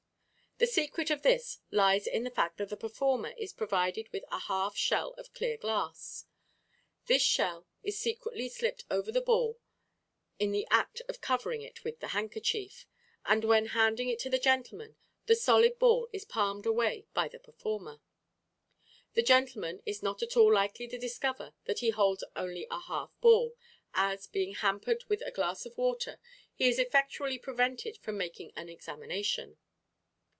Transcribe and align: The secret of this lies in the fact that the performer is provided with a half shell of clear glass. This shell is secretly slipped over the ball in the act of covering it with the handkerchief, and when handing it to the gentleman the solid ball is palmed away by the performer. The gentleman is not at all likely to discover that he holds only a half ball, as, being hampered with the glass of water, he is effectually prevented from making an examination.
The 0.57 0.67
secret 0.67 1.09
of 1.09 1.23
this 1.23 1.57
lies 1.71 2.05
in 2.05 2.23
the 2.23 2.29
fact 2.29 2.57
that 2.59 2.69
the 2.69 2.77
performer 2.77 3.33
is 3.35 3.51
provided 3.51 4.09
with 4.13 4.23
a 4.29 4.37
half 4.41 4.77
shell 4.77 5.13
of 5.17 5.33
clear 5.33 5.57
glass. 5.57 6.25
This 7.07 7.23
shell 7.23 7.65
is 7.81 7.97
secretly 7.97 8.47
slipped 8.47 8.85
over 8.91 9.11
the 9.11 9.21
ball 9.23 9.59
in 10.37 10.51
the 10.51 10.67
act 10.69 11.01
of 11.09 11.19
covering 11.19 11.63
it 11.63 11.83
with 11.83 11.99
the 11.99 12.09
handkerchief, 12.09 12.85
and 13.25 13.43
when 13.43 13.67
handing 13.73 14.07
it 14.07 14.19
to 14.19 14.29
the 14.29 14.37
gentleman 14.37 14.97
the 15.25 15.33
solid 15.35 15.79
ball 15.79 16.07
is 16.13 16.25
palmed 16.25 16.67
away 16.67 17.07
by 17.15 17.27
the 17.27 17.39
performer. 17.39 17.99
The 19.15 19.23
gentleman 19.23 19.81
is 19.83 20.03
not 20.03 20.21
at 20.21 20.37
all 20.37 20.53
likely 20.53 20.87
to 20.89 20.99
discover 20.99 21.55
that 21.65 21.79
he 21.79 21.89
holds 21.89 22.23
only 22.35 22.67
a 22.69 22.81
half 22.81 23.11
ball, 23.19 23.55
as, 23.95 24.27
being 24.27 24.53
hampered 24.53 25.05
with 25.09 25.21
the 25.21 25.31
glass 25.31 25.65
of 25.65 25.75
water, 25.75 26.19
he 26.53 26.69
is 26.69 26.77
effectually 26.77 27.39
prevented 27.39 27.97
from 27.97 28.15
making 28.15 28.51
an 28.55 28.69
examination. 28.69 29.57